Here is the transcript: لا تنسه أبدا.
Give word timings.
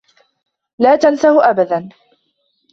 لا 0.79 0.95
تنسه 0.95 1.49
أبدا. 1.49 1.89